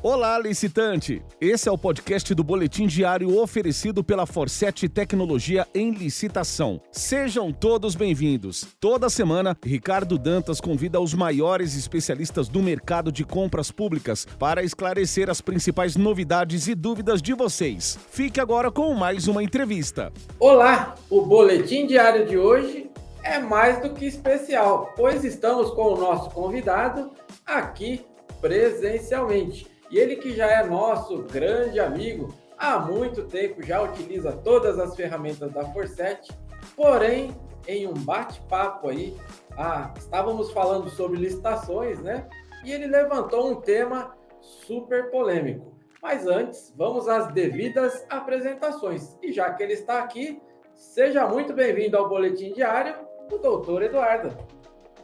Olá, 0.00 0.38
licitante! 0.38 1.20
Esse 1.40 1.68
é 1.68 1.72
o 1.72 1.76
podcast 1.76 2.32
do 2.32 2.44
Boletim 2.44 2.86
Diário 2.86 3.36
oferecido 3.36 4.04
pela 4.04 4.26
Forset 4.26 4.88
Tecnologia 4.88 5.66
em 5.74 5.90
Licitação. 5.90 6.80
Sejam 6.92 7.52
todos 7.52 7.96
bem-vindos. 7.96 8.64
Toda 8.78 9.10
semana, 9.10 9.56
Ricardo 9.60 10.16
Dantas 10.16 10.60
convida 10.60 11.00
os 11.00 11.14
maiores 11.14 11.76
especialistas 11.76 12.48
do 12.48 12.62
mercado 12.62 13.10
de 13.10 13.24
compras 13.24 13.72
públicas 13.72 14.24
para 14.38 14.62
esclarecer 14.62 15.28
as 15.28 15.40
principais 15.40 15.96
novidades 15.96 16.68
e 16.68 16.76
dúvidas 16.76 17.20
de 17.20 17.34
vocês. 17.34 17.98
Fique 18.08 18.38
agora 18.38 18.70
com 18.70 18.94
mais 18.94 19.26
uma 19.26 19.42
entrevista. 19.42 20.12
Olá! 20.38 20.94
O 21.10 21.22
Boletim 21.22 21.88
Diário 21.88 22.24
de 22.24 22.38
hoje 22.38 22.88
é 23.20 23.40
mais 23.40 23.82
do 23.82 23.92
que 23.92 24.04
especial, 24.04 24.92
pois 24.94 25.24
estamos 25.24 25.70
com 25.70 25.94
o 25.94 25.98
nosso 25.98 26.30
convidado 26.30 27.10
aqui 27.44 28.06
presencialmente. 28.40 29.77
E 29.90 29.98
ele 29.98 30.16
que 30.16 30.34
já 30.34 30.46
é 30.46 30.64
nosso 30.66 31.22
grande 31.22 31.80
amigo, 31.80 32.34
há 32.56 32.78
muito 32.78 33.24
tempo 33.24 33.62
já 33.62 33.80
utiliza 33.80 34.32
todas 34.32 34.78
as 34.78 34.94
ferramentas 34.94 35.50
da 35.52 35.64
Forset, 35.72 36.28
porém, 36.76 37.34
em 37.66 37.86
um 37.86 37.94
bate-papo 37.94 38.88
aí, 38.88 39.16
ah, 39.56 39.92
estávamos 39.96 40.50
falando 40.52 40.90
sobre 40.90 41.18
licitações, 41.18 42.00
né? 42.00 42.28
E 42.64 42.72
ele 42.72 42.86
levantou 42.86 43.50
um 43.50 43.60
tema 43.60 44.14
super 44.40 45.10
polêmico. 45.10 45.76
Mas 46.02 46.26
antes, 46.26 46.72
vamos 46.76 47.08
às 47.08 47.32
devidas 47.32 48.06
apresentações. 48.08 49.16
E 49.22 49.32
já 49.32 49.52
que 49.52 49.62
ele 49.62 49.72
está 49.72 50.00
aqui, 50.00 50.40
seja 50.74 51.26
muito 51.26 51.52
bem-vindo 51.52 51.96
ao 51.96 52.08
Boletim 52.08 52.52
Diário, 52.52 52.94
o 53.32 53.38
doutor 53.38 53.82
Eduardo. 53.82 54.36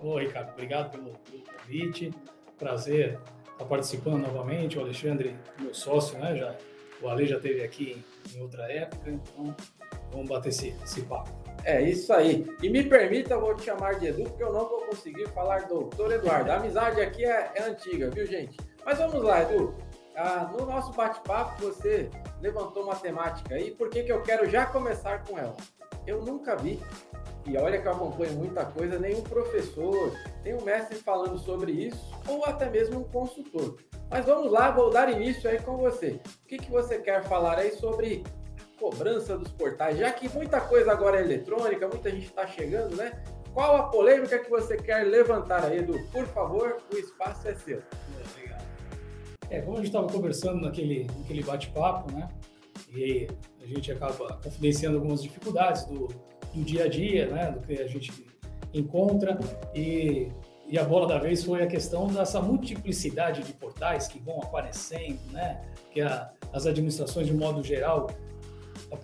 Oi, 0.02 0.26
Ricardo, 0.26 0.52
obrigado 0.52 0.90
pelo, 0.90 1.12
pelo 1.18 1.42
convite. 1.42 2.12
Prazer 2.56 3.18
está 3.64 3.66
participando 3.66 4.22
novamente, 4.22 4.78
o 4.78 4.82
Alexandre, 4.82 5.36
meu 5.58 5.74
sócio, 5.74 6.18
né? 6.18 6.36
Já, 6.36 6.54
o 7.02 7.08
Ale 7.08 7.26
já 7.26 7.36
esteve 7.36 7.62
aqui 7.62 8.04
em 8.34 8.40
outra 8.40 8.70
época, 8.70 9.10
então 9.10 9.54
vamos 10.12 10.28
bater 10.28 10.50
esse, 10.50 10.74
esse 10.84 11.02
papo. 11.02 11.30
É 11.64 11.80
isso 11.82 12.12
aí. 12.12 12.46
E 12.62 12.68
me 12.68 12.84
permita, 12.84 13.34
eu 13.34 13.40
vou 13.40 13.54
te 13.54 13.64
chamar 13.64 13.98
de 13.98 14.06
Edu, 14.06 14.24
porque 14.24 14.42
eu 14.42 14.52
não 14.52 14.68
vou 14.68 14.82
conseguir 14.82 15.26
falar 15.30 15.66
doutor 15.66 16.12
Eduardo. 16.12 16.52
A 16.52 16.56
amizade 16.56 17.00
aqui 17.00 17.24
é, 17.24 17.52
é 17.54 17.62
antiga, 17.62 18.10
viu, 18.10 18.26
gente? 18.26 18.56
Mas 18.84 18.98
vamos 18.98 19.22
lá, 19.22 19.42
Edu. 19.42 19.74
Ah, 20.14 20.50
no 20.56 20.66
nosso 20.66 20.92
bate-papo, 20.92 21.60
você 21.62 22.08
levantou 22.40 22.84
uma 22.84 22.94
temática 22.94 23.54
aí, 23.54 23.72
por 23.72 23.88
que, 23.88 24.04
que 24.04 24.12
eu 24.12 24.22
quero 24.22 24.48
já 24.48 24.66
começar 24.66 25.24
com 25.24 25.38
ela? 25.38 25.56
Eu 26.06 26.22
nunca 26.22 26.54
vi 26.54 26.80
e 27.46 27.56
olha 27.58 27.80
que 27.80 27.86
eu 27.86 27.92
acompanho 27.92 28.32
muita 28.34 28.64
coisa, 28.64 28.98
nenhum 28.98 29.22
professor, 29.22 30.12
nenhum 30.42 30.62
mestre 30.62 30.96
falando 30.96 31.38
sobre 31.38 31.72
isso, 31.72 32.12
ou 32.26 32.44
até 32.44 32.70
mesmo 32.70 33.00
um 33.00 33.04
consultor. 33.04 33.76
Mas 34.10 34.24
vamos 34.24 34.50
lá, 34.50 34.70
vou 34.70 34.90
dar 34.90 35.10
início 35.10 35.48
aí 35.48 35.60
com 35.60 35.76
você. 35.76 36.20
O 36.42 36.46
que, 36.46 36.58
que 36.58 36.70
você 36.70 36.98
quer 36.98 37.22
falar 37.24 37.58
aí 37.58 37.72
sobre 37.72 38.22
cobrança 38.78 39.36
dos 39.36 39.52
portais? 39.52 39.98
Já 39.98 40.10
que 40.10 40.28
muita 40.28 40.60
coisa 40.60 40.92
agora 40.92 41.18
é 41.18 41.22
eletrônica, 41.22 41.86
muita 41.88 42.10
gente 42.10 42.26
está 42.26 42.46
chegando, 42.46 42.96
né? 42.96 43.22
Qual 43.52 43.76
a 43.76 43.82
polêmica 43.84 44.38
que 44.38 44.50
você 44.50 44.76
quer 44.76 45.04
levantar 45.04 45.64
aí, 45.64 45.78
Edu? 45.78 45.98
Por 46.10 46.26
favor, 46.26 46.78
o 46.92 46.96
espaço 46.96 47.46
é 47.46 47.54
seu. 47.54 47.82
É, 49.50 49.60
como 49.60 49.74
a 49.74 49.76
gente 49.76 49.86
estava 49.86 50.08
conversando 50.08 50.62
naquele, 50.62 51.06
naquele 51.18 51.42
bate-papo, 51.42 52.12
né? 52.12 52.28
E 52.92 53.28
a 53.62 53.66
gente 53.66 53.92
acaba 53.92 54.38
confidenciando 54.42 54.96
algumas 54.96 55.22
dificuldades 55.22 55.84
do, 55.84 56.08
do 56.54 56.62
dia 56.62 56.84
a 56.84 56.88
dia, 56.88 57.26
né, 57.26 57.50
do 57.50 57.60
que 57.60 57.80
a 57.80 57.86
gente 57.86 58.12
encontra 58.72 59.38
e, 59.74 60.28
e 60.66 60.78
a 60.78 60.84
bola 60.84 61.06
da 61.06 61.18
vez 61.18 61.44
foi 61.44 61.62
a 61.62 61.66
questão 61.66 62.06
dessa 62.06 62.40
multiplicidade 62.40 63.42
de 63.42 63.52
portais 63.52 64.08
que 64.08 64.18
vão 64.18 64.40
aparecendo, 64.40 65.20
né, 65.32 65.60
que 65.90 66.00
a, 66.00 66.30
as 66.52 66.66
administrações 66.66 67.26
de 67.26 67.34
modo 67.34 67.62
geral 67.62 68.08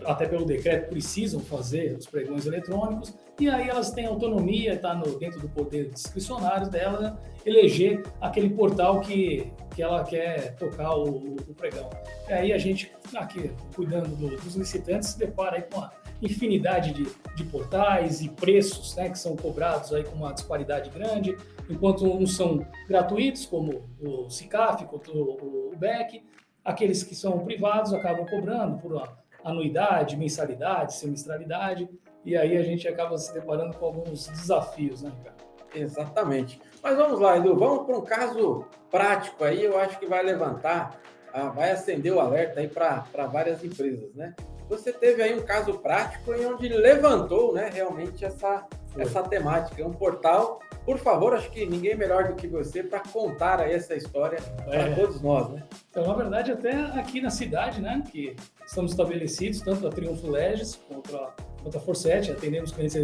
até 0.05 0.27
pelo 0.27 0.45
decreto 0.45 0.89
precisam 0.91 1.41
fazer 1.41 1.97
os 1.97 2.07
pregões 2.07 2.47
eletrônicos 2.47 3.15
e 3.39 3.49
aí 3.49 3.69
elas 3.69 3.91
têm 3.91 4.07
autonomia, 4.07 4.75
está 4.75 4.95
dentro 5.19 5.41
do 5.41 5.49
poder 5.49 5.91
discricionário 5.91 6.69
dela, 6.69 7.01
né, 7.01 7.17
eleger 7.47 8.03
aquele 8.21 8.51
portal 8.51 9.01
que, 9.01 9.51
que 9.75 9.83
ela 9.83 10.05
quer 10.05 10.55
tocar 10.57 10.95
o, 10.95 11.37
o 11.37 11.55
pregão. 11.55 11.89
E 12.29 12.33
aí 12.33 12.53
a 12.53 12.59
gente, 12.59 12.93
aqui, 13.15 13.51
cuidando 13.75 14.15
do, 14.15 14.37
dos 14.37 14.55
licitantes, 14.55 15.11
se 15.11 15.19
depara 15.19 15.57
aí 15.57 15.63
com 15.63 15.81
a 15.81 15.91
infinidade 16.23 16.93
de, 16.93 17.07
de 17.35 17.45
portais 17.45 18.21
e 18.21 18.29
preços 18.29 18.95
né, 18.97 19.09
que 19.09 19.19
são 19.19 19.37
cobrados 19.37 19.93
aí 19.93 20.05
com 20.05 20.17
uma 20.17 20.33
disparidade 20.33 20.91
grande, 20.91 21.37
enquanto 21.69 22.05
uns 22.05 22.37
são 22.37 22.67
gratuitos, 22.89 23.47
como 23.47 23.83
o 24.01 24.29
CICAF, 24.29 24.85
o, 24.85 25.73
o 25.73 25.77
BEC, 25.77 26.23
aqueles 26.65 27.03
que 27.03 27.15
são 27.15 27.39
privados 27.41 27.93
acabam 27.93 28.27
cobrando 28.27 28.79
por 28.79 29.03
anuidade, 29.45 30.17
mensalidade, 30.17 30.95
semestralidade, 30.95 31.89
e 32.25 32.37
aí 32.37 32.57
a 32.57 32.63
gente 32.63 32.87
acaba 32.87 33.17
se 33.17 33.33
deparando 33.33 33.77
com 33.77 33.87
alguns 33.87 34.29
desafios, 34.29 35.03
né, 35.03 35.11
Ricardo? 35.17 35.41
Exatamente. 35.75 36.61
Mas 36.83 36.97
vamos 36.97 37.21
lá, 37.21 37.39
Edu, 37.39 37.57
vamos 37.57 37.87
para 37.87 37.97
um 37.97 38.03
caso 38.03 38.67
prático 38.91 39.45
aí, 39.45 39.65
eu 39.65 39.79
acho 39.79 39.99
que 39.99 40.07
vai 40.07 40.23
levantar, 40.23 41.01
ah, 41.33 41.49
vai 41.49 41.71
acender 41.71 42.13
o 42.13 42.21
alerta 42.21 42.61
aí 42.61 42.69
para 42.69 43.27
várias 43.33 43.65
empresas, 43.65 44.13
né? 44.15 44.35
Você 44.71 44.93
teve 44.93 45.21
aí 45.21 45.37
um 45.37 45.43
caso 45.43 45.75
prático 45.75 46.33
em 46.33 46.47
onde 46.47 46.69
levantou 46.69 47.53
né, 47.53 47.69
realmente 47.75 48.25
essa, 48.25 48.65
essa 48.97 49.21
temática. 49.25 49.85
Um 49.85 49.93
portal, 49.93 50.61
por 50.87 50.97
favor, 50.97 51.35
acho 51.35 51.51
que 51.51 51.67
ninguém 51.67 51.97
melhor 51.97 52.29
do 52.29 52.37
que 52.37 52.47
você 52.47 52.81
para 52.85 53.01
contar 53.01 53.59
aí 53.61 53.73
essa 53.73 53.97
história 53.97 54.39
é. 54.69 54.85
para 54.85 54.95
todos 54.95 55.21
nós. 55.21 55.49
Né? 55.51 55.65
Então, 55.91 56.07
na 56.07 56.15
verdade, 56.15 56.53
até 56.53 56.73
aqui 56.73 57.21
na 57.21 57.31
cidade, 57.31 57.83
né, 57.83 58.01
que 58.13 58.37
estamos 58.65 58.93
estabelecidos, 58.93 59.61
tanto 59.61 59.89
a 59.89 59.91
Triunfo 59.91 60.31
Legis 60.31 60.77
quanto 60.77 61.17
a, 61.17 61.35
quanto 61.61 61.77
a 61.77 61.81
Forset, 61.81 62.31
atendemos 62.31 62.71
clientes 62.71 62.95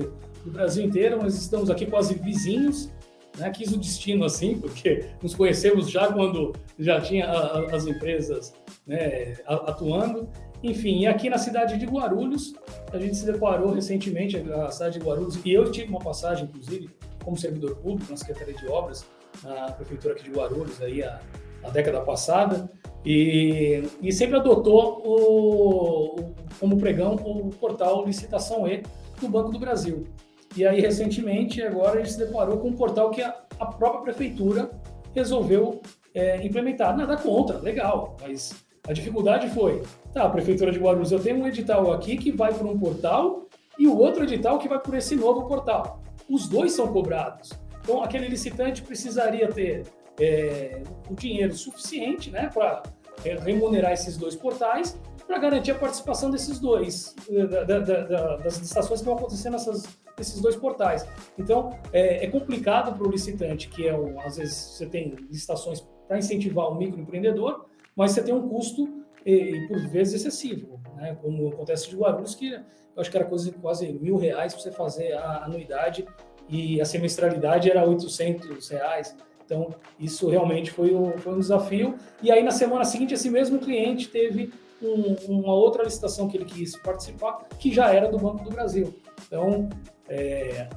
do 0.45 0.51
Brasil 0.53 0.85
inteiro, 0.85 1.19
mas 1.21 1.35
estamos 1.35 1.69
aqui 1.69 1.85
quase 1.87 2.15
vizinhos. 2.15 2.93
Né, 3.37 3.51
quis 3.51 3.71
o 3.71 3.77
destino 3.77 4.25
assim, 4.25 4.59
porque 4.59 5.11
nos 5.23 5.35
conhecemos 5.35 5.91
já 5.91 6.11
quando 6.11 6.55
já 6.79 6.99
tinha 7.03 7.27
a, 7.27 7.59
a, 7.59 7.77
as 7.77 7.87
empresas 7.87 8.55
né, 8.87 9.35
atuando. 9.45 10.31
Enfim, 10.67 10.99
e 10.99 11.07
aqui 11.07 11.31
na 11.31 11.39
cidade 11.39 11.79
de 11.79 11.87
Guarulhos, 11.87 12.53
a 12.93 12.99
gente 12.99 13.17
se 13.17 13.25
deparou 13.25 13.71
recentemente, 13.71 14.37
a 14.37 14.69
cidade 14.73 14.99
de 14.99 15.05
Guarulhos, 15.05 15.39
e 15.45 15.53
eu 15.53 15.71
tive 15.71 15.89
uma 15.89 16.01
passagem, 16.01 16.47
inclusive, 16.47 16.91
como 17.25 17.37
servidor 17.37 17.77
público 17.77 18.11
na 18.11 18.17
Secretaria 18.17 18.55
de 18.55 18.67
Obras, 18.67 19.07
na 19.45 19.71
prefeitura 19.71 20.15
aqui 20.15 20.25
de 20.25 20.31
Guarulhos, 20.31 20.83
aí 20.83 21.05
a, 21.05 21.21
a 21.63 21.71
década 21.71 22.01
passada, 22.01 22.69
e, 23.05 23.85
e 24.03 24.11
sempre 24.11 24.39
adotou 24.39 25.03
o, 25.05 26.21
o, 26.21 26.35
como 26.59 26.77
pregão 26.79 27.15
o 27.15 27.51
portal 27.51 28.05
Licitação 28.05 28.67
E 28.67 28.83
do 29.21 29.29
Banco 29.29 29.53
do 29.53 29.61
Brasil. 29.61 30.09
E 30.57 30.67
aí, 30.67 30.81
recentemente, 30.81 31.63
agora 31.63 31.93
a 31.93 31.97
gente 31.99 32.15
se 32.15 32.19
deparou 32.19 32.59
com 32.59 32.71
um 32.71 32.77
portal 32.77 33.11
que 33.11 33.23
a, 33.23 33.37
a 33.61 33.67
própria 33.67 34.03
prefeitura 34.03 34.69
resolveu 35.15 35.81
é, 36.13 36.45
implementar. 36.45 36.97
Nada 36.97 37.17
contra, 37.17 37.59
legal, 37.59 38.17
mas 38.21 38.66
a 38.89 38.93
dificuldade 38.93 39.49
foi, 39.51 39.83
tá, 40.13 40.25
a 40.25 40.29
Prefeitura 40.29 40.71
de 40.71 40.79
Guarulhos, 40.79 41.11
eu 41.11 41.21
tenho 41.21 41.39
um 41.39 41.47
edital 41.47 41.93
aqui 41.93 42.17
que 42.17 42.31
vai 42.31 42.55
para 42.55 42.67
um 42.67 42.79
portal 42.79 43.47
e 43.79 43.87
o 43.87 43.97
outro 43.99 44.25
edital 44.25 44.59
que 44.59 44.69
vai 44.69 44.79
por 44.79 44.95
esse 44.95 45.15
novo 45.17 45.47
portal. 45.47 46.03
Os 46.29 46.49
dois 46.49 46.73
são 46.73 46.89
cobrados. 46.93 47.51
Então, 47.83 48.03
aquele 48.03 48.29
licitante 48.29 48.83
precisaria 48.83 49.49
ter 49.49 49.87
é, 50.21 50.83
o 51.09 51.15
dinheiro 51.15 51.55
suficiente 51.55 52.31
né, 52.31 52.51
para 52.53 52.83
é, 53.25 53.35
remunerar 53.35 53.93
esses 53.93 54.17
dois 54.17 54.35
portais 54.35 54.99
para 55.27 55.39
garantir 55.39 55.73
a 55.73 55.75
participação 55.75 56.31
desses 56.31 56.61
dois, 56.61 57.15
da, 57.51 57.65
da, 57.65 57.79
da, 57.81 58.37
das 58.37 58.59
licitações 58.59 59.01
que 59.01 59.07
vão 59.07 59.17
acontecer 59.17 59.51
nessas, 59.51 59.85
nesses 60.17 60.41
dois 60.41 60.55
portais. 60.55 61.07
Então, 61.37 61.77
é, 61.93 62.25
é 62.25 62.29
complicado 62.29 62.97
para 62.97 63.07
o 63.07 63.11
licitante, 63.11 63.69
que 63.69 63.89
é, 63.89 63.95
às 64.25 64.37
vezes, 64.37 64.55
você 64.55 64.87
tem 64.87 65.17
licitações 65.29 65.85
para 66.07 66.19
incentivar 66.19 66.71
o 66.71 66.77
microempreendedor, 66.77 67.67
mas 67.97 68.13
você 68.13 68.23
tem 68.23 68.35
um 68.35 68.49
custo, 68.49 69.03
e, 69.25 69.33
e 69.33 69.69
por 69.69 69.79
vezes, 69.89 70.15
excessivo, 70.15 70.79
né? 70.95 71.17
como 71.21 71.49
acontece 71.49 71.89
de 71.89 71.97
Guarulhos, 71.97 72.35
que 72.35 72.53
eu 72.53 73.01
acho 73.01 73.11
que 73.11 73.17
era 73.17 73.27
coisa, 73.27 73.51
quase 73.61 73.93
mil 73.93 74.17
reais 74.17 74.53
para 74.53 74.63
você 74.63 74.71
fazer 74.71 75.13
a 75.15 75.45
anuidade 75.45 76.07
e 76.49 76.81
a 76.81 76.85
semestralidade 76.85 77.71
era 77.71 77.87
800 77.87 78.69
reais. 78.69 79.17
Então, 79.45 79.75
isso 79.99 80.29
realmente 80.29 80.71
foi 80.71 80.95
um, 80.95 81.17
foi 81.19 81.35
um 81.35 81.39
desafio. 81.39 81.97
E 82.23 82.31
aí, 82.31 82.43
na 82.43 82.51
semana 82.51 82.85
seguinte, 82.85 83.15
esse 83.15 83.31
mesmo 83.31 83.59
cliente 83.59 84.09
teve 84.09 84.53
um, 84.83 85.15
uma 85.29 85.55
outra 85.55 85.85
licitação 85.85 86.29
que 86.29 86.37
ele 86.37 86.45
quis 86.45 86.77
participar, 86.77 87.47
que 87.59 87.73
já 87.73 87.93
era 87.93 88.09
do 88.09 88.19
Banco 88.19 88.45
do 88.45 88.51
Brasil. 88.51 88.95
Então, 89.27 89.69
é, 90.09 90.69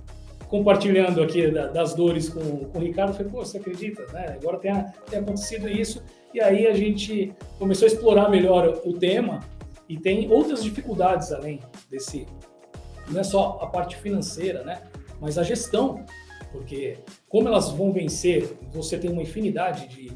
compartilhando 0.48 1.22
aqui 1.22 1.50
das 1.50 1.94
dores 1.94 2.30
com, 2.30 2.65
com 2.65 2.77
o 2.77 2.81
Ricardo, 2.81 3.13
falei, 3.13 3.31
pô, 3.31 3.39
você 3.39 3.57
acredita? 3.57 4.06
Né? 4.12 4.38
Agora 4.39 4.57
tem, 4.57 4.72
tem 5.10 5.19
acontecido 5.19 5.69
isso 5.69 6.04
e 6.34 6.40
aí 6.40 6.68
a 6.68 6.74
gente 6.74 7.34
começou 7.58 7.88
a 7.88 7.92
explorar 7.92 8.30
melhor 8.30 8.81
o 8.86 8.94
tema 8.94 9.40
e 9.88 9.98
tem 9.98 10.31
outras 10.31 10.64
dificuldades 10.64 11.31
além 11.31 11.60
desse. 11.90 12.28
Não 13.08 13.20
é 13.20 13.24
só 13.24 13.58
a 13.62 13.68
parte 13.68 13.96
financeira, 13.98 14.64
né? 14.64 14.84
Mas 15.20 15.38
a 15.38 15.44
gestão, 15.44 16.06
porque 16.52 16.98
como 17.28 17.48
elas 17.48 17.70
vão 17.72 17.92
vencer, 17.92 18.58
você 18.72 18.98
tem 18.98 19.12
uma 19.12 19.24
infinidade 19.24 19.88
de, 19.88 20.12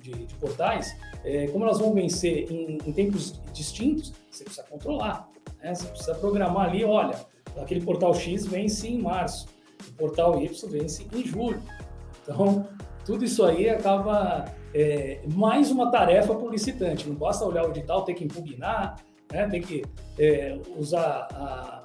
de, 0.00 0.24
de 0.24 0.34
portais, 0.36 0.96
é, 1.24 1.46
como 1.48 1.64
elas 1.64 1.78
vão 1.78 1.92
vencer 1.92 2.50
em, 2.50 2.78
em, 2.86 2.92
tempos 2.92 3.40
distintos, 3.52 4.14
você 4.30 4.44
precisa 4.44 4.66
controlar. 4.66 5.28
Né? 5.62 5.74
Você 5.74 5.86
precisa 5.88 6.14
programar 6.14 6.70
ali, 6.70 6.84
olha, 6.84 7.14
aquele 7.60 7.82
portal 7.82 8.14
X 8.14 8.46
vence 8.46 8.88
em 8.88 8.98
março, 8.98 9.46
o 9.86 9.92
portal 9.92 10.40
Y 10.42 10.70
vence 10.70 11.06
em 11.12 11.24
julho. 11.24 11.62
Então, 12.22 12.66
tudo 13.04 13.24
isso 13.24 13.44
aí 13.44 13.68
acaba 13.68 14.46
é, 14.74 15.20
mais 15.34 15.70
uma 15.70 15.90
tarefa 15.90 16.34
para 16.34 16.46
o 16.46 16.50
licitante. 16.50 17.08
Não 17.08 17.14
basta 17.14 17.44
olhar 17.44 17.66
o 17.66 17.70
edital, 17.70 18.02
tem 18.02 18.14
que 18.14 18.24
impugnar, 18.24 18.96
né? 19.32 19.48
tem 19.48 19.60
que 19.60 19.84
é, 20.18 20.58
usar 20.76 21.28
a, 21.32 21.82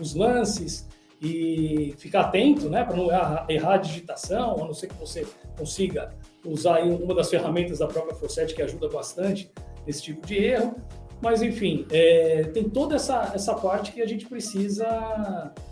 os 0.00 0.14
lances 0.14 0.88
e 1.20 1.94
ficar 1.98 2.22
atento 2.22 2.68
né? 2.68 2.84
para 2.84 2.96
não 2.96 3.06
errar, 3.48 3.74
a 3.74 3.76
digitação, 3.76 4.62
a 4.62 4.64
não 4.64 4.74
ser 4.74 4.88
que 4.88 4.94
você 4.94 5.26
consiga 5.56 6.14
usar 6.44 6.80
uma 6.82 7.14
das 7.14 7.28
ferramentas 7.28 7.80
da 7.80 7.86
própria 7.86 8.14
Forset 8.14 8.54
que 8.54 8.62
ajuda 8.62 8.88
bastante 8.88 9.50
nesse 9.86 10.02
tipo 10.02 10.26
de 10.26 10.36
erro. 10.36 10.76
Mas, 11.20 11.42
enfim, 11.42 11.84
é, 11.90 12.44
tem 12.54 12.68
toda 12.68 12.94
essa, 12.94 13.32
essa 13.34 13.54
parte 13.54 13.90
que 13.90 14.00
a 14.00 14.06
gente 14.06 14.26
precisa 14.26 14.84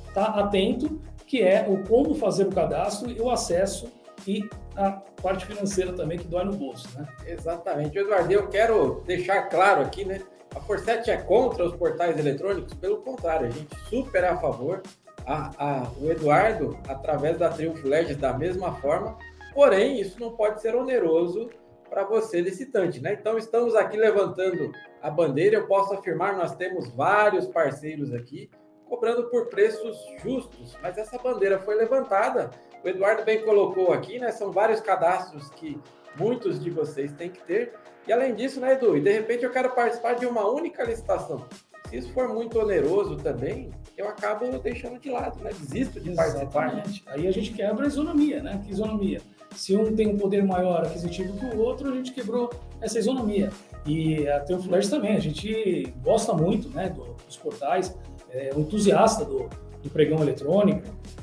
estar 0.09 0.33
tá 0.33 0.41
atento, 0.41 1.01
que 1.25 1.41
é 1.41 1.67
o 1.69 1.87
como 1.87 2.15
fazer 2.15 2.49
o 2.49 2.51
cadastro 2.51 3.11
e 3.11 3.21
o 3.21 3.31
acesso 3.31 3.89
e 4.27 4.45
a 4.77 4.93
parte 5.23 5.47
financeira 5.47 5.93
também 5.93 6.19
que 6.19 6.29
dói 6.29 6.45
no 6.45 6.53
bolso, 6.53 6.89
né? 6.99 7.09
Exatamente. 7.27 7.99
Eduardo, 7.99 8.31
eu 8.33 8.49
quero 8.49 9.03
deixar 9.07 9.49
claro 9.49 9.83
aqui, 9.83 10.05
né? 10.05 10.21
A 10.55 10.61
Forset 10.61 11.11
é 11.11 11.17
contra 11.17 11.65
os 11.65 11.75
portais 11.75 12.19
eletrônicos, 12.19 12.75
pelo 12.75 12.99
contrário, 12.99 13.47
a 13.47 13.51
gente 13.51 13.75
super 13.89 14.25
a 14.25 14.37
favor. 14.37 14.83
A, 15.27 15.51
a, 15.59 15.91
o 16.01 16.11
Eduardo, 16.11 16.79
através 16.89 17.37
da 17.37 17.49
Triunfo 17.49 17.89
Legends, 17.89 18.17
da 18.17 18.33
mesma 18.33 18.73
forma, 18.77 19.19
porém, 19.53 20.01
isso 20.01 20.21
não 20.21 20.37
pode 20.37 20.61
ser 20.61 20.77
oneroso 20.77 21.51
para 21.91 22.05
você, 22.05 22.41
licitante, 22.41 23.01
né? 23.01 23.17
Então, 23.19 23.37
estamos 23.37 23.75
aqui 23.75 23.97
levantando 23.97 24.71
a 25.03 25.11
bandeira. 25.11 25.57
Eu 25.57 25.67
posso 25.67 25.95
afirmar, 25.95 26.37
nós 26.37 26.55
temos 26.55 26.89
vários 26.95 27.47
parceiros 27.49 28.13
aqui 28.13 28.51
cobrando 28.89 29.29
por 29.31 29.47
preços 29.47 29.99
justos, 30.23 30.79
mas 30.81 30.97
essa 30.97 31.19
bandeira 31.19 31.59
foi 31.59 31.75
levantada. 31.75 32.51
O 32.87 32.89
Eduardo 32.89 33.25
bem 33.25 33.43
colocou 33.43 33.93
aqui, 33.93 34.17
né? 34.17 34.31
São 34.31 34.53
vários 34.53 34.81
cadastros 34.81 35.51
que 35.51 35.77
muitos 36.17 36.63
de 36.63 36.71
vocês 36.71 37.11
têm 37.11 37.29
que 37.29 37.43
ter. 37.43 37.73
E 38.07 38.13
além 38.13 38.33
disso, 38.33 38.61
né, 38.61 38.75
Edu? 38.75 38.97
E 38.97 39.01
de 39.01 39.11
repente 39.11 39.43
eu 39.43 39.51
quero 39.51 39.71
participar 39.71 40.15
de 40.15 40.25
uma 40.25 40.49
única 40.49 40.85
licitação. 40.85 41.45
Se 41.89 41.97
isso 41.97 42.13
for 42.13 42.29
muito 42.29 42.61
oneroso 42.61 43.17
também, 43.17 43.73
eu 43.97 44.07
acabo 44.07 44.57
deixando 44.61 45.01
de 45.01 45.11
lado, 45.11 45.43
né? 45.43 45.51
Desisto 45.51 45.99
de 45.99 46.11
Exatamente. 46.11 46.53
participar. 46.53 47.13
Aí 47.13 47.27
a 47.27 47.33
gente 47.33 47.53
quebra 47.55 47.87
a 47.87 47.89
isonomia, 47.89 48.41
né? 48.41 48.63
Que 48.65 48.71
isonomia? 48.71 49.21
Se 49.57 49.77
um 49.77 49.93
tem 49.93 50.07
um 50.07 50.17
poder 50.17 50.45
maior 50.45 50.87
aquisitivo 50.87 51.37
que 51.37 51.57
o 51.57 51.59
outro, 51.59 51.91
a 51.91 51.93
gente 51.97 52.13
quebrou 52.13 52.49
essa 52.81 53.01
isonomia. 53.01 53.51
E 53.85 54.29
a 54.29 54.39
Triumph 54.39 54.65
Flash 54.65 54.89
também, 54.89 55.17
a 55.17 55.21
gente 55.21 55.93
gosta 56.05 56.33
muito 56.35 56.69
né, 56.69 56.95
dos 57.27 57.37
portais, 57.37 57.99
é 58.31 58.51
entusiasta 58.57 59.25
do, 59.25 59.49
do 59.83 59.91
pregão 59.91 60.21
eletrônico, 60.21 60.83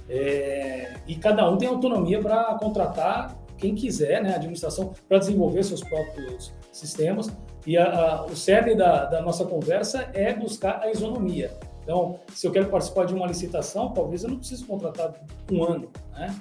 é, 0.09 0.93
e 1.07 1.15
cada 1.15 1.49
um 1.49 1.57
tem 1.57 1.67
autonomia 1.67 2.19
para 2.19 2.55
contratar 2.55 3.37
quem 3.57 3.75
quiser, 3.75 4.21
né, 4.21 4.33
a 4.33 4.35
administração, 4.35 4.93
para 5.07 5.17
desenvolver 5.17 5.63
seus 5.63 5.81
próprios 5.81 6.53
sistemas. 6.71 7.31
E 7.65 7.77
a, 7.77 7.85
a, 7.85 8.25
o 8.25 8.35
cerne 8.35 8.75
da, 8.75 9.05
da 9.05 9.21
nossa 9.21 9.45
conversa 9.45 10.09
é 10.13 10.33
buscar 10.33 10.81
a 10.81 10.91
isonomia. 10.91 11.51
Então, 11.81 12.19
se 12.33 12.45
eu 12.47 12.51
quero 12.51 12.67
participar 12.67 13.05
de 13.05 13.13
uma 13.13 13.27
licitação, 13.27 13.91
talvez 13.91 14.23
eu 14.23 14.29
não 14.29 14.37
precise 14.37 14.63
contratar 14.65 15.13
um 15.51 15.63
ano, 15.63 15.89
né? 16.13 16.35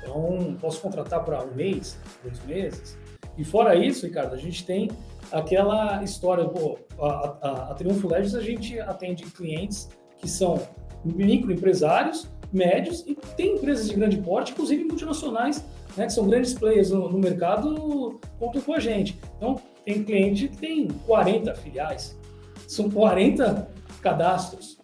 Então, 0.00 0.56
posso 0.60 0.80
contratar 0.80 1.24
para 1.24 1.44
um 1.44 1.54
mês, 1.54 1.98
dois 2.22 2.44
meses. 2.44 2.98
E 3.36 3.44
fora 3.44 3.74
isso, 3.74 4.06
Ricardo, 4.06 4.34
a 4.34 4.38
gente 4.38 4.64
tem 4.64 4.90
aquela 5.32 6.02
história, 6.02 6.44
pô, 6.44 6.78
a, 7.00 7.36
a, 7.40 7.70
a 7.70 7.74
Triunfo 7.74 8.06
Legends 8.08 8.34
a 8.34 8.40
gente 8.40 8.78
atende 8.78 9.24
clientes 9.24 9.88
que 10.18 10.28
são 10.28 10.60
microempresários, 11.04 12.28
médios 12.52 13.04
e 13.06 13.16
tem 13.36 13.56
empresas 13.56 13.88
de 13.88 13.94
grande 13.94 14.16
porte, 14.18 14.52
inclusive 14.52 14.84
multinacionais, 14.84 15.64
né, 15.96 16.06
que 16.06 16.12
são 16.12 16.26
grandes 16.26 16.54
players 16.54 16.90
no, 16.90 17.08
no 17.08 17.18
mercado, 17.18 18.20
contam 18.38 18.62
com 18.62 18.74
a 18.74 18.80
gente. 18.80 19.18
Então, 19.36 19.60
tem 19.84 20.02
cliente 20.02 20.48
que 20.48 20.56
tem 20.56 20.88
40 21.06 21.54
filiais, 21.56 22.16
são 22.66 22.90
40 22.90 23.68
cadastros, 24.00 24.78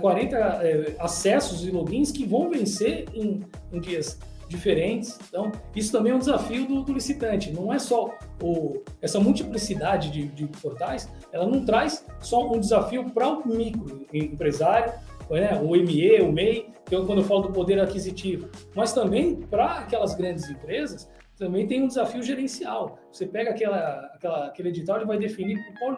40 0.00 0.36
é, 0.36 0.96
acessos 0.98 1.64
e 1.64 1.70
logins 1.70 2.10
que 2.10 2.24
vão 2.24 2.50
vencer 2.50 3.06
em, 3.14 3.44
em 3.72 3.80
dias 3.80 4.18
diferentes. 4.48 5.18
Então, 5.28 5.52
isso 5.76 5.92
também 5.92 6.12
é 6.12 6.14
um 6.14 6.18
desafio 6.18 6.66
do, 6.66 6.82
do 6.82 6.92
licitante. 6.92 7.52
Não 7.52 7.72
é 7.72 7.78
só 7.78 8.10
o, 8.42 8.80
essa 9.00 9.20
multiplicidade 9.20 10.10
de, 10.10 10.26
de, 10.28 10.46
portais, 10.46 11.08
ela 11.32 11.46
não 11.46 11.64
traz 11.64 12.04
só 12.20 12.50
um 12.50 12.58
desafio 12.58 13.10
para 13.10 13.28
o 13.28 13.46
micro 13.46 14.06
empresário, 14.12 14.92
né, 15.30 15.60
o 15.62 15.70
ME, 15.70 16.20
o 16.22 16.32
MEI, 16.32 16.68
é 16.90 16.96
quando 17.04 17.18
eu 17.18 17.24
falo 17.24 17.42
do 17.42 17.52
poder 17.52 17.78
aquisitivo, 17.80 18.48
mas 18.74 18.92
também 18.92 19.36
para 19.36 19.80
aquelas 19.80 20.14
grandes 20.14 20.48
empresas, 20.48 21.10
também 21.36 21.66
tem 21.66 21.82
um 21.82 21.86
desafio 21.86 22.22
gerencial. 22.22 22.98
Você 23.12 23.26
pega 23.26 23.50
aquela, 23.50 24.10
aquela, 24.14 24.46
aquele 24.46 24.70
edital, 24.70 24.96
ele 24.96 25.06
vai 25.06 25.18
definir 25.18 25.58
qual, 25.78 25.92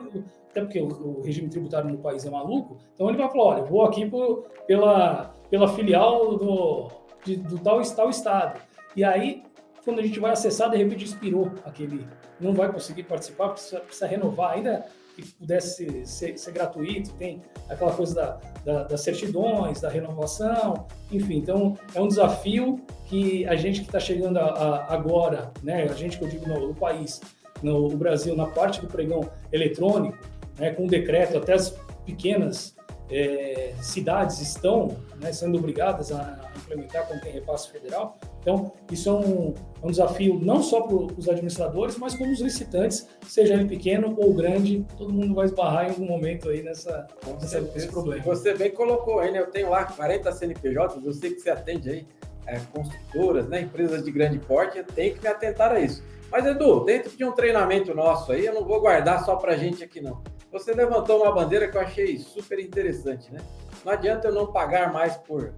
até 0.51 0.61
porque 0.61 0.81
o, 0.81 0.89
o, 0.89 1.23
regime 1.23 1.49
tributário 1.49 1.91
no 1.91 1.99
país 1.99 2.27
é 2.27 2.31
maluco, 2.31 2.77
então 2.95 3.09
ele 3.09 3.17
vai 3.17 3.31
falar, 3.31 3.45
olha, 3.45 3.63
vou 3.63 3.83
aqui 3.83 4.05
por, 4.05 4.45
pela, 4.67 5.35
pela 5.49 5.69
filial 5.69 6.37
do, 6.37 6.89
de, 7.25 7.37
do 7.37 7.59
tal, 7.59 7.81
tal 7.83 8.11
estado. 8.11 8.61
E 8.95 9.03
aí, 9.03 9.43
quando 9.85 10.01
a 10.01 10.03
gente 10.03 10.21
vai 10.21 10.33
acessar, 10.33 10.71
de 10.71 10.77
repente 10.77 11.05
expirou 11.05 11.51
aquele, 11.65 12.07
não 12.39 12.53
vai 12.53 12.71
conseguir 12.71 13.05
participar, 13.05 13.51
precisa, 13.51 13.81
precisa 13.81 14.07
renovar, 14.07 14.53
ainda 14.53 14.85
que 15.15 15.23
pudesse 15.33 16.07
ser, 16.07 16.39
ser 16.39 16.53
gratuito, 16.53 17.13
tem 17.15 17.43
aquela 17.69 17.93
coisa 17.93 18.15
da, 18.15 18.41
da, 18.65 18.83
das 18.85 19.01
certidões, 19.01 19.81
da 19.81 19.89
renovação, 19.89 20.87
enfim, 21.11 21.37
então 21.37 21.77
é 21.95 22.01
um 22.01 22.09
desafio 22.09 22.81
que 23.07 23.47
a 23.47 23.57
gente 23.57 23.81
que 23.81 23.87
está 23.87 24.01
chegando 24.01 24.39
a, 24.39 24.45
a, 24.45 24.95
agora, 24.95 25.53
né, 25.63 25.85
a 25.85 25.95
gente 25.95 26.19
que 26.19 26.25
eu 26.25 26.29
digo 26.29 26.49
no, 26.49 26.69
no 26.69 26.75
país, 26.75 27.21
no, 27.63 27.89
no, 27.89 27.97
Brasil, 27.97 28.35
na 28.37 28.47
parte 28.47 28.81
do 28.81 28.87
pregão 28.87 29.29
eletrônico, 29.53 30.19
né, 30.59 30.71
com 30.73 30.85
o 30.85 30.89
decreto, 30.89 31.39
até 31.39 31.55
as 31.55 31.75
pequenas 32.07 32.75
é, 33.11 33.75
cidades 33.83 34.41
estão 34.41 34.97
né, 35.21 35.33
sendo 35.33 35.59
obrigadas 35.59 36.13
a 36.13 36.51
implementar 36.57 37.07
quando 37.07 37.21
tem 37.21 37.33
repasse 37.33 37.71
federal. 37.71 38.19
Então, 38.41 38.73
isso 38.91 39.09
é 39.09 39.13
um, 39.13 39.55
é 39.83 39.87
um 39.87 39.91
desafio 39.91 40.41
não 40.43 40.63
só 40.63 40.81
para 40.83 40.97
os 40.97 41.29
administradores, 41.29 41.99
mas 41.99 42.15
como 42.15 42.33
os 42.33 42.41
licitantes, 42.41 43.07
seja 43.27 43.55
ele 43.55 43.67
pequeno 43.67 44.15
ou 44.19 44.33
grande, 44.33 44.85
todo 44.97 45.13
mundo 45.13 45.35
vai 45.35 45.45
esbarrar 45.45 45.87
em 45.87 45.91
algum 45.91 46.07
momento 46.07 46.49
aí 46.49 46.63
nessa, 46.63 47.07
nessa 47.41 47.61
nesse 47.61 47.89
problema. 47.89 48.23
Você 48.25 48.55
bem 48.55 48.71
colocou 48.71 49.19
aí, 49.21 49.31
né? 49.31 49.41
Eu 49.41 49.51
tenho 49.51 49.69
lá 49.69 49.85
40 49.85 50.33
CNPJs, 50.33 51.05
eu 51.05 51.13
sei 51.13 51.35
que 51.35 51.41
você 51.41 51.51
atende 51.51 51.91
aí 51.91 52.07
é, 52.47 52.59
construtoras, 52.73 53.49
né, 53.49 53.61
empresas 53.63 54.05
de 54.05 54.11
grande 54.11 54.39
porte, 54.39 54.79
eu 54.79 54.85
tenho 54.85 55.15
que 55.15 55.23
me 55.23 55.29
atentar 55.29 55.73
a 55.73 55.81
isso. 55.81 56.03
Mas, 56.31 56.47
Edu, 56.47 56.85
dentro 56.85 57.17
de 57.17 57.25
um 57.25 57.33
treinamento 57.33 57.95
nosso 57.95 58.33
aí, 58.33 58.47
eu 58.47 58.55
não 58.55 58.65
vou 58.65 58.81
guardar 58.81 59.25
só 59.25 59.37
para 59.37 59.57
gente 59.57 59.83
aqui, 59.83 60.01
não. 60.01 60.23
Você 60.53 60.73
levantou 60.73 61.23
uma 61.23 61.33
bandeira 61.33 61.69
que 61.69 61.77
eu 61.77 61.81
achei 61.81 62.19
super 62.19 62.59
interessante, 62.59 63.33
né? 63.33 63.41
Não 63.85 63.93
adianta 63.93 64.29
eu 64.29 64.35
não 64.35 64.53
pagar 64.53 64.93
mais 64.93 65.17
por, 65.17 65.53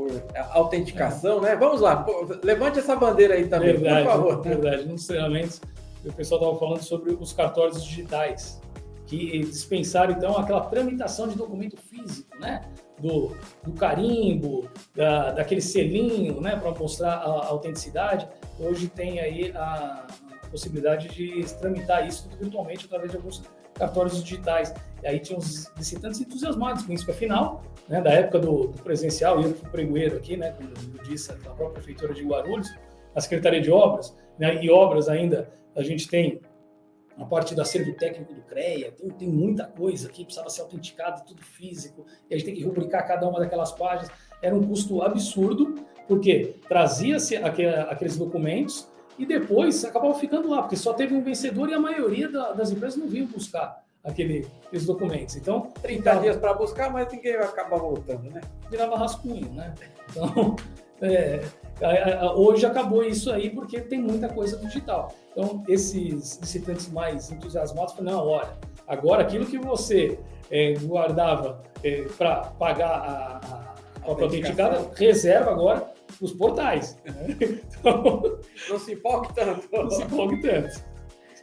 por 0.00 0.22
autenticação, 0.52 1.40
né? 1.40 1.54
Vamos 1.56 1.80
lá, 1.80 1.96
pô, 1.96 2.26
levante 2.42 2.78
essa 2.78 2.96
bandeira 2.96 3.34
aí 3.34 3.46
também, 3.48 3.74
verdade, 3.74 4.06
por 4.06 4.12
favor. 4.12 4.42
Verdade, 4.42 4.88
nos 4.88 5.06
treinamentos 5.06 5.60
o 6.04 6.12
pessoal 6.12 6.40
estava 6.40 6.58
falando 6.58 6.82
sobre 6.82 7.12
os 7.12 7.32
cartórios 7.32 7.84
digitais, 7.84 8.60
que 9.06 9.40
dispensaram 9.40 10.12
então 10.12 10.38
aquela 10.38 10.62
tramitação 10.62 11.28
de 11.28 11.36
documento 11.36 11.76
físico, 11.76 12.38
né? 12.38 12.62
Do, 12.98 13.36
do 13.62 13.72
carimbo, 13.72 14.68
da, 14.94 15.32
daquele 15.32 15.60
selinho, 15.60 16.40
né? 16.40 16.56
Para 16.56 16.70
mostrar 16.70 17.14
a, 17.14 17.24
a, 17.24 17.46
autenticidade. 17.48 18.28
Hoje 18.58 18.88
tem 18.88 19.20
aí 19.20 19.52
a, 19.54 20.06
possibilidade 20.50 21.08
de 21.08 21.44
tramitar 21.54 22.06
isso 22.06 22.28
virtualmente 22.40 22.84
através 22.86 23.12
de 23.12 23.16
alguns 23.16 23.42
cartórios 23.74 24.22
digitais. 24.22 24.74
E 25.02 25.06
aí 25.06 25.20
tinha 25.20 25.38
os 25.38 25.70
visitantes 25.76 26.20
entusiasmados 26.20 26.84
com 26.84 26.92
isso. 26.92 27.08
Afinal, 27.10 27.62
né, 27.90 28.00
da 28.00 28.10
época 28.12 28.38
do, 28.38 28.68
do 28.68 28.82
presencial, 28.84 29.42
eu 29.42 29.52
fui 29.52 29.68
pregoeiro 29.68 30.16
aqui, 30.16 30.36
né, 30.36 30.52
como 30.52 30.70
eu 30.70 31.02
disse, 31.02 31.32
a 31.32 31.34
própria 31.34 31.70
prefeitura 31.70 32.14
de 32.14 32.22
Guarulhos, 32.22 32.72
a 33.12 33.20
Secretaria 33.20 33.60
de 33.60 33.70
Obras, 33.70 34.16
né, 34.38 34.64
e 34.64 34.70
obras 34.70 35.08
ainda, 35.08 35.50
a 35.74 35.82
gente 35.82 36.08
tem 36.08 36.40
a 37.18 37.24
parte 37.24 37.52
do 37.52 37.60
acervo 37.60 37.92
técnico 37.94 38.32
do 38.32 38.42
CREA, 38.42 38.92
tem, 38.92 39.10
tem 39.10 39.28
muita 39.28 39.64
coisa 39.64 40.08
aqui, 40.08 40.24
precisava 40.24 40.48
ser 40.48 40.62
autenticado, 40.62 41.24
tudo 41.26 41.42
físico, 41.42 42.06
e 42.30 42.34
a 42.34 42.38
gente 42.38 42.46
tem 42.46 42.54
que 42.54 42.62
rubricar 42.62 43.06
cada 43.06 43.28
uma 43.28 43.40
daquelas 43.40 43.72
páginas. 43.72 44.10
Era 44.40 44.54
um 44.54 44.62
custo 44.62 45.02
absurdo, 45.02 45.74
porque 46.06 46.54
trazia-se 46.68 47.36
aqueles 47.36 48.16
documentos 48.16 48.88
e 49.18 49.26
depois 49.26 49.84
acabava 49.84 50.14
ficando 50.14 50.48
lá, 50.48 50.62
porque 50.62 50.76
só 50.76 50.94
teve 50.94 51.12
um 51.12 51.22
vencedor 51.22 51.68
e 51.68 51.74
a 51.74 51.80
maioria 51.80 52.30
da, 52.30 52.52
das 52.52 52.70
empresas 52.70 52.98
não 52.98 53.06
vinham 53.06 53.26
buscar 53.26 53.84
aquele, 54.04 54.46
aqueles 54.66 54.86
documentos. 54.86 55.36
Então, 55.36 55.72
30 55.82 56.14
dias 56.16 56.36
para 56.36 56.54
buscar, 56.54 56.92
mas 56.92 57.10
ninguém 57.12 57.36
vai 57.36 57.46
acabar 57.46 57.78
voltando, 57.78 58.30
né? 58.30 58.40
Virava 58.70 58.96
rascunho, 58.96 59.50
né? 59.52 59.74
Então, 60.10 60.56
é, 61.02 61.40
Hoje 62.36 62.66
acabou 62.66 63.02
isso 63.02 63.32
aí 63.32 63.48
porque 63.48 63.80
tem 63.80 64.00
muita 64.00 64.28
coisa 64.28 64.58
digital. 64.58 65.14
Então, 65.32 65.64
esses 65.66 66.38
visitantes 66.38 66.90
mais 66.90 67.30
entusiasmados 67.30 67.94
falam, 67.94 68.12
não, 68.12 68.28
olha, 68.28 68.52
agora 68.86 69.22
aquilo 69.22 69.46
que 69.46 69.58
você 69.58 70.18
é, 70.50 70.74
guardava 70.74 71.62
é, 71.82 72.02
para 72.18 72.42
pagar 72.58 72.90
a, 72.90 73.40
a, 73.46 74.06
a 74.06 74.10
autenticada, 74.10 74.90
reserva 74.94 75.52
agora 75.52 75.90
os 76.20 76.32
portais. 76.32 76.98
Né? 77.04 77.60
Então, 77.80 78.38
não 78.68 78.78
se 78.78 78.92
empolgue 78.92 79.34
tanto. 79.34 79.66
Não 79.72 79.90
se 79.90 80.02
empolgue 80.02 80.42
tanto. 80.42 80.84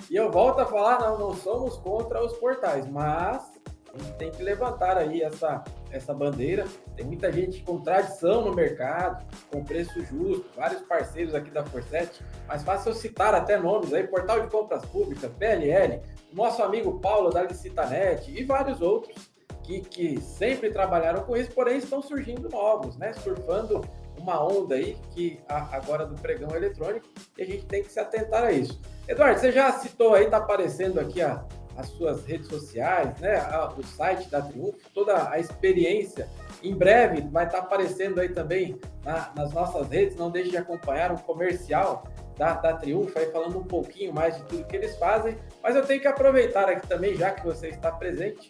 E 0.09 0.15
eu 0.15 0.31
volto 0.31 0.59
a 0.59 0.65
falar, 0.65 0.99
não, 0.99 1.17
não 1.17 1.35
somos 1.35 1.77
contra 1.77 2.23
os 2.23 2.33
portais, 2.37 2.87
mas 2.87 3.57
a 3.93 3.97
gente 3.97 4.13
tem 4.17 4.31
que 4.31 4.43
levantar 4.43 4.97
aí 4.97 5.21
essa, 5.21 5.63
essa 5.91 6.13
bandeira. 6.13 6.65
Tem 6.95 7.05
muita 7.05 7.31
gente 7.31 7.61
com 7.63 7.81
tradição 7.81 8.45
no 8.45 8.53
mercado, 8.53 9.25
com 9.51 9.63
preço 9.63 10.03
justo, 10.05 10.45
vários 10.55 10.81
parceiros 10.83 11.35
aqui 11.35 11.49
da 11.49 11.65
Forset, 11.65 12.23
mas 12.47 12.63
fácil 12.63 12.91
eu 12.91 12.95
citar 12.95 13.33
até 13.33 13.57
nomes 13.57 13.93
aí, 13.93 14.07
Portal 14.07 14.39
de 14.39 14.49
Compras 14.49 14.85
Públicas, 14.85 15.31
PLL, 15.37 16.01
nosso 16.31 16.63
amigo 16.63 16.99
Paulo 16.99 17.29
da 17.29 17.43
Licitanet 17.43 18.31
e 18.31 18.43
vários 18.43 18.81
outros 18.81 19.29
que, 19.63 19.81
que 19.81 20.21
sempre 20.21 20.71
trabalharam 20.71 21.23
com 21.23 21.35
isso, 21.35 21.51
porém 21.51 21.77
estão 21.77 22.01
surgindo 22.01 22.47
novos, 22.49 22.95
né? 22.95 23.11
Surfando 23.13 23.81
uma 24.17 24.43
onda 24.43 24.75
aí 24.75 24.97
que 25.11 25.39
agora 25.47 26.05
do 26.05 26.15
pregão 26.15 26.55
eletrônico 26.55 27.07
e 27.37 27.43
a 27.43 27.45
gente 27.45 27.65
tem 27.65 27.83
que 27.83 27.91
se 27.91 27.99
atentar 27.99 28.45
a 28.45 28.51
isso. 28.51 28.79
Eduardo, 29.07 29.39
você 29.39 29.51
já 29.51 29.71
citou 29.73 30.15
aí, 30.15 30.25
está 30.25 30.37
aparecendo 30.37 30.99
aqui 30.99 31.21
a, 31.21 31.43
as 31.77 31.87
suas 31.89 32.25
redes 32.25 32.47
sociais, 32.47 33.17
né? 33.19 33.37
A, 33.37 33.71
o 33.77 33.83
site 33.83 34.29
da 34.29 34.41
Triunfo, 34.41 34.79
toda 34.93 35.29
a 35.29 35.39
experiência. 35.39 36.27
Em 36.63 36.75
breve 36.75 37.21
vai 37.29 37.45
estar 37.45 37.59
tá 37.59 37.63
aparecendo 37.63 38.19
aí 38.19 38.29
também 38.29 38.79
na, 39.05 39.31
nas 39.35 39.53
nossas 39.53 39.87
redes. 39.87 40.17
Não 40.17 40.31
deixe 40.31 40.49
de 40.49 40.57
acompanhar 40.57 41.11
um 41.11 41.17
comercial 41.17 42.07
da, 42.35 42.53
da 42.55 42.73
Triunfo 42.73 43.17
aí 43.17 43.31
falando 43.31 43.59
um 43.59 43.63
pouquinho 43.63 44.13
mais 44.13 44.35
de 44.35 44.43
tudo 44.43 44.65
que 44.65 44.75
eles 44.75 44.97
fazem. 44.97 45.37
Mas 45.61 45.75
eu 45.75 45.85
tenho 45.85 46.01
que 46.01 46.07
aproveitar 46.07 46.67
aqui 46.67 46.87
também, 46.87 47.15
já 47.15 47.31
que 47.31 47.45
você 47.45 47.69
está 47.69 47.91
presente, 47.91 48.49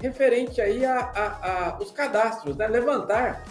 referente 0.00 0.60
aí 0.60 0.84
a, 0.84 0.98
a, 0.98 1.68
a 1.68 1.78
os 1.78 1.92
cadastros, 1.92 2.56
né? 2.56 2.66
Levantar 2.66 3.42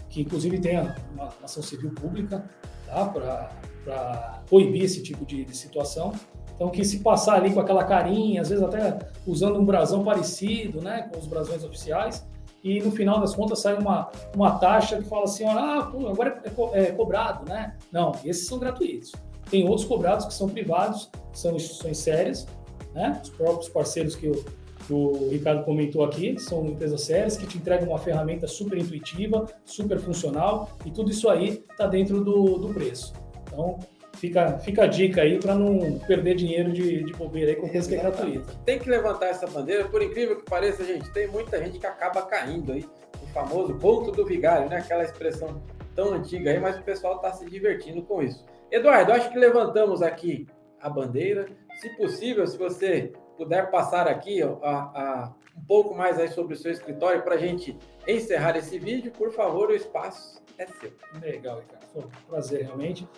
que 0.09 0.21
inclusive 0.21 0.59
tem 0.61 0.79
uma 1.13 1.33
ação 1.43 1.63
civil 1.63 1.91
pública 1.91 2.45
tá, 2.87 3.07
para 3.07 4.43
proibir 4.47 4.85
esse 4.85 5.03
tipo 5.03 5.25
de, 5.25 5.45
de, 5.45 5.57
situação. 5.57 6.13
Então, 6.55 6.69
que 6.69 6.85
se 6.85 7.01
passar 7.01 7.35
ali 7.35 7.53
com 7.53 7.61
aquela 7.61 7.85
carinha, 7.85 8.41
às 8.41 8.49
vezes 8.49 8.63
até 8.63 8.99
usando 9.27 9.59
um 9.59 9.65
brasão 9.65 10.05
parecido 10.05 10.81
né, 10.81 11.09
com 11.13 11.19
os 11.19 11.27
brasões 11.27 11.65
oficiais, 11.65 12.25
e 12.63 12.81
no 12.81 12.93
final 12.93 13.21
das 13.21 13.35
contas 13.35 13.59
sai 13.59 13.75
uma, 13.75 14.11
uma 14.35 14.53
taxa 14.59 14.97
que 14.97 15.05
fala 15.05 15.25
assim, 15.25 15.45
ah, 15.45 15.89
pô, 15.91 16.09
agora 16.09 16.41
é, 16.45 16.51
co 16.51 16.71
é 16.73 16.87
cobrado, 16.93 17.47
né? 17.47 17.77
Não, 17.93 18.13
esses 18.25 18.47
são 18.47 18.59
gratuitos. 18.59 19.13
Tem 19.51 19.69
outros 19.69 19.87
cobrados 19.87 20.25
que 20.25 20.33
são 20.33 20.49
privados, 20.49 21.11
são 21.33 21.57
instituições 21.57 21.99
sérias, 21.99 22.47
né? 22.95 23.21
Os 23.23 23.31
próprios 23.31 23.69
parceiros 23.69 24.15
que 24.15 24.29
o, 24.29 24.45
que 24.87 24.93
o 24.93 25.29
Ricardo 25.31 25.65
comentou 25.65 26.05
aqui 26.05 26.39
são 26.39 26.67
empresas 26.67 27.03
sérias 27.03 27.37
que 27.37 27.47
te 27.47 27.59
entregam 27.59 27.89
uma 27.89 27.99
ferramenta 27.99 28.47
super 28.47 28.79
intuitiva, 28.79 29.47
super 29.65 29.99
funcional 29.99 30.71
e 30.87 30.91
tudo 30.91 31.11
isso 31.11 31.29
aí 31.29 31.65
está 31.71 31.87
dentro 31.87 32.23
do, 32.23 32.59
do 32.59 32.73
preço. 32.73 33.13
Então, 33.47 33.79
fica, 34.17 34.59
fica 34.59 34.85
a 34.85 34.87
dica 34.87 35.23
aí 35.23 35.39
para 35.39 35.55
não 35.55 35.99
perder 36.01 36.35
dinheiro 36.35 36.73
de, 36.73 37.05
de 37.05 37.13
bobeira 37.13 37.51
aí 37.51 37.57
com 37.57 37.69
coisa 37.69 37.89
que 37.89 37.95
é 37.95 37.99
gratuita. 37.99 38.53
Tem 38.65 38.79
que 38.79 38.89
levantar 38.89 39.27
essa 39.27 39.47
bandeira, 39.47 39.89
por 39.89 40.03
incrível 40.03 40.37
que 40.37 40.45
pareça, 40.45 40.85
gente, 40.85 41.11
tem 41.13 41.29
muita 41.29 41.63
gente 41.63 41.79
que 41.79 41.87
acaba 41.87 42.23
caindo 42.23 42.73
aí, 42.73 42.85
o 43.23 43.27
famoso 43.29 43.75
ponto 43.75 44.11
do 44.11 44.25
vigário, 44.25 44.69
né? 44.69 44.79
Aquela 44.79 45.05
expressão 45.05 45.63
tão 45.95 46.15
antiga 46.15 46.51
aí, 46.51 46.61
mas 46.61 46.79
o 46.79 46.83
pessoal 46.83 47.17
está 47.17 47.33
se 47.33 47.45
divertindo 47.47 48.03
com 48.03 48.23
isso. 48.23 48.45
Eduardo, 48.71 49.13
acho 49.13 49.31
que 49.31 49.39
levantamos 49.39 50.03
aqui 50.03 50.47
a 50.81 50.89
bandeira, 50.89 51.47
se 51.81 51.91
possível, 51.91 52.47
se 52.47 52.57
você 52.57 53.13
puder 53.37 53.71
passar 53.71 54.07
aqui 54.07 54.43
ó, 54.43 54.59
a, 54.63 54.73
a, 54.73 55.35
um 55.57 55.65
pouco 55.65 55.95
mais 55.95 56.19
aí 56.19 56.29
sobre 56.29 56.55
o 56.55 56.57
seu 56.57 56.73
escritório 56.73 57.23
para 57.23 57.35
a 57.35 57.39
gente 57.39 57.77
encerrar 58.07 58.57
esse 58.57 58.79
vídeo, 58.79 59.13
por 59.13 59.33
favor, 59.33 59.71
o 59.71 59.75
espaço 59.75 60.43
é 60.59 60.67
seu. 60.67 60.93
Legal, 61.21 61.61
Ricardo. 61.61 61.85
Foi 61.93 62.03
um 62.03 62.27
prazer, 62.29 62.63
realmente. 62.63 63.09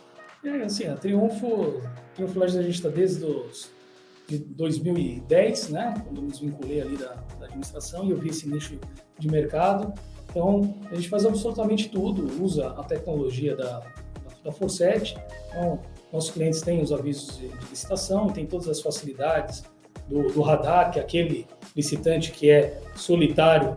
É, 0.44 0.62
assim, 0.62 0.86
a 0.86 0.96
Triunfo, 0.96 1.82
Triunfo 2.14 2.42
a 2.42 2.48
gente 2.48 2.70
está 2.70 2.88
desde 2.88 3.24
os, 3.24 3.70
de 4.28 4.38
2010, 4.38 5.70
né? 5.70 5.94
Quando 6.04 6.18
eu 6.18 6.22
me 6.22 6.30
desvinculei 6.30 6.80
ali 6.80 6.96
da, 6.96 7.14
da 7.38 7.46
administração 7.46 8.04
e 8.04 8.10
eu 8.10 8.16
vi 8.16 8.30
esse 8.30 8.48
nicho 8.48 8.78
de 9.18 9.28
mercado. 9.28 9.92
Então, 10.30 10.76
a 10.90 10.94
gente 10.94 11.08
faz 11.08 11.24
absolutamente 11.24 11.88
tudo, 11.88 12.42
usa 12.42 12.68
a 12.68 12.84
tecnologia 12.84 13.56
da, 13.56 13.80
da, 13.80 13.88
da 14.44 14.52
Forset. 14.52 15.16
Então, 15.48 15.80
nossos 16.16 16.30
clientes 16.30 16.62
têm 16.62 16.82
os 16.82 16.92
avisos 16.92 17.38
de, 17.38 17.48
de 17.48 17.66
licitação, 17.70 18.28
tem 18.28 18.46
todas 18.46 18.68
as 18.68 18.80
facilidades 18.80 19.62
do, 20.08 20.22
do, 20.32 20.42
radar, 20.42 20.90
que 20.90 20.98
aquele 20.98 21.46
licitante 21.74 22.32
que 22.32 22.50
é 22.50 22.80
solitário 22.94 23.76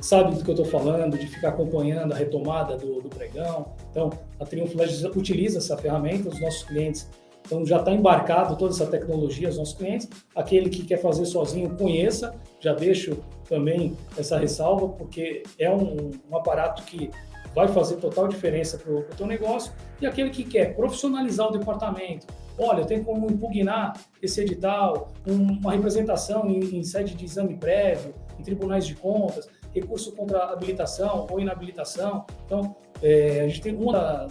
sabe 0.00 0.34
do 0.34 0.44
que 0.44 0.50
eu 0.50 0.54
estou 0.54 0.66
falando, 0.66 1.16
de 1.16 1.26
ficar 1.26 1.50
acompanhando 1.50 2.12
a 2.12 2.16
retomada 2.16 2.76
do, 2.76 3.00
do 3.00 3.08
pregão. 3.08 3.72
Então, 3.90 4.10
a 4.38 4.44
Triunfo 4.44 4.76
utiliza 5.16 5.58
essa 5.58 5.76
ferramenta, 5.76 6.28
os 6.28 6.40
nossos 6.40 6.64
clientes 6.64 7.08
então 7.44 7.66
já 7.66 7.78
está 7.78 7.92
embarcado 7.92 8.56
toda 8.56 8.72
essa 8.72 8.86
tecnologia 8.86 9.48
aos 9.48 9.58
nossos 9.58 9.74
clientes. 9.74 10.08
Aquele 10.34 10.70
que 10.70 10.84
quer 10.84 10.98
fazer 10.98 11.26
sozinho, 11.26 11.70
conheça. 11.76 12.34
Já 12.60 12.72
deixo 12.72 13.18
também 13.52 13.94
essa 14.16 14.38
ressalva, 14.38 14.88
porque 14.88 15.42
é 15.58 15.70
um, 15.70 16.10
um 16.30 16.36
aparato 16.36 16.82
que 16.84 17.10
vai 17.54 17.68
fazer 17.68 17.96
total 17.96 18.26
diferença 18.26 18.78
para 18.78 18.90
o 18.90 19.02
teu 19.02 19.26
negócio. 19.26 19.74
E 20.00 20.06
aquele 20.06 20.30
que 20.30 20.42
quer 20.42 20.74
profissionalizar 20.74 21.48
o 21.48 21.52
departamento, 21.52 22.26
olha, 22.58 22.80
eu 22.80 22.86
tenho 22.86 23.04
como 23.04 23.30
impugnar 23.30 23.92
esse 24.22 24.40
edital, 24.40 25.12
um, 25.28 25.58
uma 25.58 25.72
representação 25.72 26.48
em, 26.48 26.78
em, 26.78 26.82
sede 26.82 27.14
de 27.14 27.26
exame 27.26 27.54
prévio, 27.54 28.14
em 28.38 28.42
tribunais 28.42 28.86
de 28.86 28.94
contas, 28.94 29.46
recurso 29.74 30.12
contra 30.12 30.44
habilitação 30.44 31.26
ou 31.30 31.38
inabilitação. 31.38 32.24
Então, 32.46 32.74
é, 33.02 33.40
a 33.40 33.48
gente 33.48 33.60
tem 33.60 33.76
uma 33.76 33.92
da, 33.92 34.28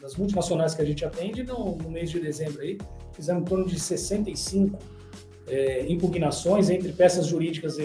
das 0.00 0.14
multinacionais 0.14 0.76
que 0.76 0.82
a 0.82 0.84
gente 0.84 1.04
atende 1.04 1.42
no, 1.42 1.74
no 1.74 1.90
mês 1.90 2.08
de 2.08 2.20
dezembro 2.20 2.62
aí, 2.62 2.78
fizemos 3.12 3.42
em 3.42 3.46
torno 3.46 3.66
de 3.66 3.80
65 3.80 4.78
é, 5.50 5.84
impugnações 5.88 6.70
entre 6.70 6.92
peças 6.92 7.26
jurídicas 7.26 7.76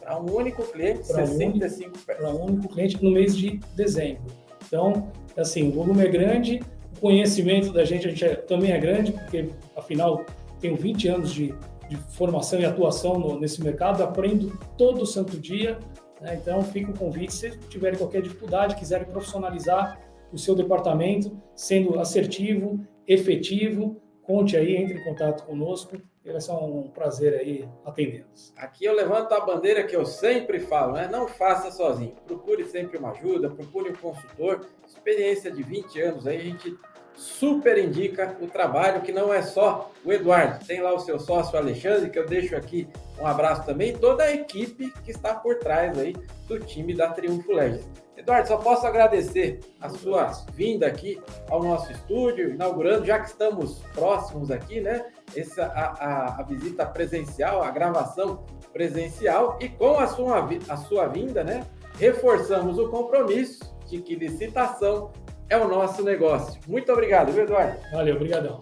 para 0.00 0.20
um 0.20 0.34
único 0.34 0.62
cliente, 0.64 1.06
65 1.06 1.90
peças. 1.90 2.04
Para 2.04 2.30
um 2.34 2.44
único 2.44 2.68
cliente 2.68 3.02
no 3.02 3.10
mês 3.10 3.36
de 3.36 3.60
dezembro. 3.74 4.22
Então, 4.66 5.10
assim, 5.36 5.68
o 5.68 5.72
volume 5.72 6.04
é 6.04 6.08
grande, 6.08 6.60
o 6.96 7.00
conhecimento 7.00 7.72
da 7.72 7.84
gente, 7.84 8.06
a 8.06 8.10
gente 8.10 8.24
é, 8.24 8.34
também 8.34 8.72
é 8.72 8.78
grande, 8.78 9.12
porque 9.12 9.48
afinal 9.76 10.26
tenho 10.60 10.76
20 10.76 11.08
anos 11.08 11.32
de, 11.32 11.54
de 11.88 11.96
formação 12.10 12.58
e 12.60 12.64
atuação 12.64 13.18
no, 13.18 13.38
nesse 13.38 13.62
mercado, 13.62 14.02
aprendo 14.02 14.58
todo 14.76 15.06
santo 15.06 15.38
dia. 15.38 15.78
Né? 16.20 16.38
Então, 16.42 16.62
fica 16.62 16.90
o 16.90 16.98
convite, 16.98 17.32
se 17.32 17.50
tiverem 17.70 17.96
qualquer 17.96 18.22
dificuldade, 18.22 18.74
quiserem 18.74 19.06
profissionalizar 19.06 20.00
o 20.32 20.36
seu 20.36 20.54
departamento, 20.54 21.40
sendo 21.54 21.98
assertivo, 21.98 22.80
efetivo, 23.06 24.02
conte 24.22 24.56
aí, 24.56 24.76
entre 24.76 24.98
em 24.98 25.04
contato 25.04 25.46
conosco. 25.46 25.96
Vai 26.32 26.40
ser 26.40 26.52
um 26.52 26.88
prazer 26.88 27.34
aí 27.34 27.68
atendê-los. 27.84 28.52
Aqui 28.56 28.84
eu 28.84 28.94
levanto 28.94 29.32
a 29.32 29.40
bandeira 29.40 29.84
que 29.84 29.96
eu 29.96 30.04
sempre 30.04 30.60
falo, 30.60 30.92
né? 30.92 31.08
Não 31.10 31.26
faça 31.26 31.70
sozinho. 31.70 32.14
Procure 32.26 32.64
sempre 32.64 32.98
uma 32.98 33.10
ajuda, 33.10 33.50
procure 33.50 33.90
um 33.90 33.96
consultor. 33.96 34.66
Experiência 34.86 35.50
de 35.50 35.62
20 35.62 36.00
anos 36.00 36.26
aí, 36.26 36.36
a 36.36 36.44
gente 36.44 36.78
super 37.14 37.76
indica 37.78 38.36
o 38.40 38.46
trabalho, 38.46 39.02
que 39.02 39.10
não 39.10 39.34
é 39.34 39.42
só 39.42 39.90
o 40.04 40.12
Eduardo, 40.12 40.64
tem 40.64 40.80
lá 40.80 40.94
o 40.94 41.00
seu 41.00 41.18
sócio 41.18 41.58
Alexandre, 41.58 42.10
que 42.10 42.18
eu 42.18 42.26
deixo 42.26 42.54
aqui 42.54 42.88
um 43.18 43.26
abraço 43.26 43.66
também, 43.66 43.92
toda 43.92 44.22
a 44.22 44.32
equipe 44.32 44.92
que 45.04 45.10
está 45.10 45.34
por 45.34 45.56
trás 45.56 45.98
aí 45.98 46.14
do 46.46 46.60
time 46.60 46.94
da 46.94 47.08
Triunfo 47.08 47.52
Legends. 47.52 48.07
Eduardo, 48.18 48.48
só 48.48 48.56
posso 48.56 48.84
agradecer 48.84 49.60
a 49.80 49.88
sua 49.88 50.32
vinda 50.52 50.88
aqui 50.88 51.22
ao 51.48 51.62
nosso 51.62 51.92
estúdio, 51.92 52.50
inaugurando, 52.50 53.06
já 53.06 53.20
que 53.20 53.28
estamos 53.28 53.78
próximos 53.94 54.50
aqui, 54.50 54.80
né? 54.80 55.06
Essa, 55.36 55.66
a, 55.66 55.84
a, 55.84 56.40
a 56.40 56.42
visita 56.42 56.84
presencial, 56.84 57.62
a 57.62 57.70
gravação 57.70 58.44
presencial, 58.72 59.56
e 59.60 59.68
com 59.68 60.00
a 60.00 60.08
sua, 60.08 60.48
a 60.68 60.76
sua 60.76 61.06
vinda, 61.06 61.44
né? 61.44 61.64
Reforçamos 61.96 62.76
o 62.76 62.88
compromisso 62.88 63.72
de 63.86 64.02
que 64.02 64.16
licitação 64.16 65.12
é 65.48 65.56
o 65.56 65.68
nosso 65.68 66.02
negócio. 66.02 66.60
Muito 66.66 66.92
obrigado, 66.92 67.30
viu, 67.30 67.44
Eduardo? 67.44 67.78
Valeu, 67.92 68.16
obrigadão. 68.16 68.58